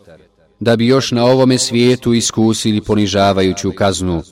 da 0.60 0.76
bi 0.76 0.88
još 0.88 1.12
na 1.12 1.26
ovome 1.26 1.58
svijetu 1.58 2.14
iskusili 2.14 2.82
ponižavajuću 2.82 3.72
kaznu, 3.72 4.24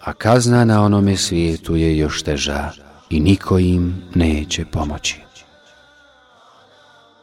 a 0.00 0.12
kazna 0.12 0.64
na 0.64 0.84
onome 0.84 1.16
svijetu 1.16 1.76
je 1.76 1.96
još 1.96 2.22
teža 2.22 2.70
i 3.10 3.20
niko 3.20 3.58
im 3.58 4.02
neće 4.14 4.64
pomoći. 4.64 5.29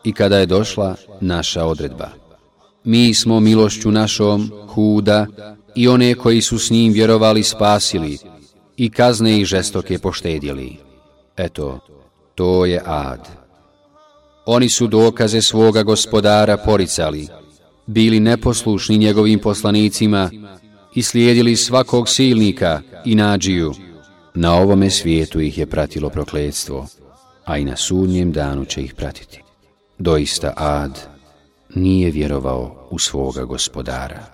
I 0.08 0.12
kada 0.12 0.38
je 0.38 0.46
došla 0.46 0.96
naša 1.22 1.66
odredba, 1.66 2.10
mi 2.84 3.14
smo 3.14 3.40
milošću 3.40 3.92
našom 3.92 4.52
huda 4.68 5.26
i 5.76 5.88
one 5.88 6.16
koji 6.16 6.42
su 6.42 6.60
s 6.60 6.70
njim 6.70 6.94
vjerovali 6.94 7.44
spasili 7.44 8.18
i 8.78 8.90
kazne 8.90 9.40
ih 9.40 9.46
žestoke 9.46 10.00
poštedjeli. 10.00 10.78
Eto, 11.38 11.80
to 12.36 12.66
je 12.66 12.82
ad. 12.86 13.28
Oni 14.46 14.70
su 14.70 14.88
dokaze 14.88 15.42
svoga 15.42 15.84
gospodara 15.84 16.58
poricali, 16.58 17.28
bili 17.86 18.20
neposlušni 18.20 18.98
njegovim 18.98 19.40
poslanicima 19.40 20.30
i 20.96 21.04
slijedili 21.04 21.56
svakog 21.56 22.10
silnika 22.10 22.82
i 23.06 23.16
nađiju. 23.16 23.74
Na 24.36 24.56
ovome 24.56 24.90
svijetu 24.90 25.40
ih 25.40 25.58
je 25.58 25.66
pratilo 25.66 26.10
prokledstvo, 26.10 26.88
a 27.46 27.58
i 27.58 27.66
na 27.66 27.76
sudnjem 27.76 28.32
danu 28.32 28.66
će 28.66 28.82
ih 28.82 28.94
pratiti. 28.94 29.47
Doista 30.00 30.54
Ad 30.56 31.00
nije 31.76 32.12
vjerovao 32.12 32.88
u 32.92 33.00
svoga 33.00 33.44
gospodara. 33.44 34.26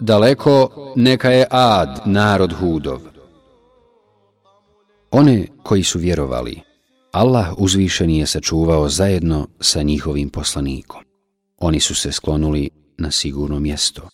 Daleko 0.00 0.70
neka 0.96 1.30
je 1.30 1.46
Ad, 1.50 2.00
narod 2.06 2.52
Hudov. 2.52 3.00
One 5.10 5.46
koji 5.62 5.82
su 5.82 5.98
vjerovali, 5.98 6.60
Allah 7.12 7.54
uzvišeni 7.58 8.18
je 8.18 8.26
sačuvao 8.26 8.88
zajedno 8.88 9.48
sa 9.60 9.82
njihovim 9.82 10.30
poslanikom. 10.30 11.02
Oni 11.58 11.80
su 11.80 11.94
se 11.94 12.12
sklonuli 12.12 12.70
na 12.98 13.10
sigurno 13.10 13.60
mjesto, 13.60 14.08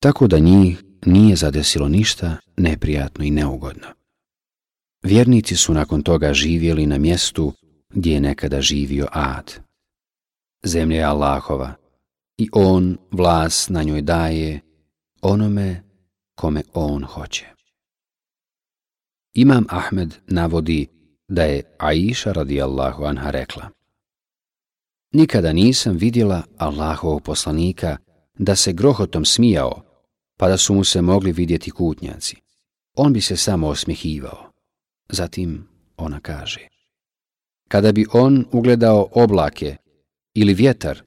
tako 0.00 0.26
da 0.26 0.38
njih 0.38 0.82
nije 1.06 1.36
zadesilo 1.36 1.88
ništa 1.88 2.36
neprijatno 2.56 3.24
i 3.24 3.30
neugodno. 3.30 3.86
Vjernici 5.02 5.56
su 5.56 5.74
nakon 5.74 6.02
toga 6.02 6.34
živjeli 6.34 6.86
na 6.86 6.98
mjestu 6.98 7.52
gdje 7.92 8.14
je 8.14 8.20
nekada 8.20 8.60
živio 8.60 9.06
Ad. 9.12 9.52
Zemlja 10.64 10.96
je 10.96 11.04
Allahova 11.04 11.74
i 12.38 12.48
On 12.52 12.98
vlas 13.10 13.68
na 13.68 13.82
njoj 13.82 14.02
daje 14.02 14.60
onome 15.22 15.82
kome 16.34 16.62
On 16.74 17.04
hoće. 17.04 17.46
Imam 19.34 19.64
Ahmed 19.68 20.14
navodi 20.26 20.86
da 21.28 21.42
je 21.42 21.62
Aisha 21.78 22.32
radijallahu 22.32 23.04
anha 23.04 23.30
rekla 23.30 23.70
Nikada 25.12 25.52
nisam 25.52 25.96
vidjela 25.96 26.42
Allahovog 26.58 27.22
poslanika 27.22 27.96
da 28.38 28.56
se 28.56 28.72
grohotom 28.72 29.24
smijao, 29.24 29.82
pa 30.38 30.48
da 30.48 30.56
su 30.56 30.74
mu 30.74 30.84
se 30.84 31.02
mogli 31.02 31.32
vidjeti 31.32 31.70
kutnjaci. 31.70 32.36
On 32.96 33.12
bi 33.12 33.20
se 33.20 33.36
samo 33.36 33.68
osmihivao. 33.68 34.50
Zatim 35.08 35.68
ona 35.96 36.20
kaže 36.20 36.71
Kada 37.72 37.92
bi 37.92 38.06
on 38.12 38.44
ugledao 38.52 39.08
oblake 39.12 39.76
ili 40.34 40.54
vjetar, 40.54 41.02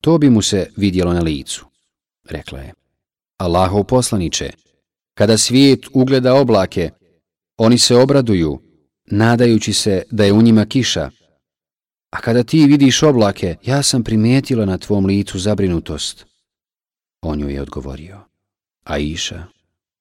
to 0.00 0.18
bi 0.18 0.30
mu 0.30 0.42
se 0.42 0.70
vidjelo 0.76 1.12
na 1.12 1.20
licu, 1.20 1.66
rekla 2.28 2.58
je. 2.58 2.72
Allahov 3.36 3.84
poslaniče, 3.84 4.50
kada 5.14 5.38
svijet 5.38 5.80
ugleda 5.92 6.34
oblake, 6.34 6.90
oni 7.56 7.78
se 7.78 7.96
obraduju, 7.96 8.60
nadajući 9.06 9.72
se 9.72 10.02
da 10.10 10.24
je 10.24 10.32
u 10.32 10.42
njima 10.42 10.64
kiša, 10.64 11.10
a 12.10 12.20
kada 12.20 12.44
ti 12.44 12.66
vidiš 12.66 13.02
oblake, 13.02 13.56
ja 13.64 13.82
sam 13.82 14.04
primijetila 14.04 14.64
na 14.64 14.78
tvom 14.78 15.06
licu 15.06 15.38
zabrinutost. 15.38 16.26
On 17.22 17.40
joj 17.40 17.54
je 17.54 17.62
odgovorio. 17.62 18.20
Aisha, 18.84 19.44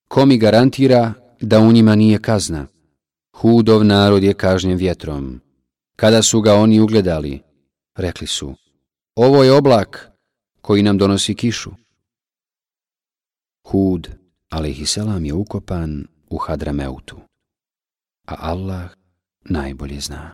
ko 0.07 0.25
mi 0.25 0.37
garantira 0.37 1.13
da 1.41 1.59
u 1.59 1.71
njima 1.71 1.95
nije 1.95 2.19
kazna? 2.19 2.67
Hudov 3.35 3.83
narod 3.83 4.23
je 4.23 4.33
kažnjen 4.33 4.77
vjetrom. 4.77 5.41
Kada 6.01 6.21
su 6.21 6.41
ga 6.41 6.53
oni 6.53 6.79
ugledali, 6.79 7.41
rekli 7.95 8.27
su, 8.27 8.55
ovo 9.15 9.43
je 9.43 9.51
oblak 9.51 10.11
koji 10.61 10.83
nam 10.83 10.97
donosi 10.97 11.35
kišu. 11.35 11.71
Hud, 13.67 14.09
alaihisselam, 14.49 15.25
je 15.25 15.33
ukopan 15.33 16.07
u 16.29 16.37
Hadrameutu, 16.37 17.17
a 18.27 18.35
Allah 18.39 18.89
najbolje 19.43 19.99
zna. 19.99 20.33